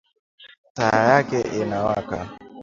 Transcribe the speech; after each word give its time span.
Taa 0.75 0.99
yake 1.09 1.39
inawaka 1.61 2.29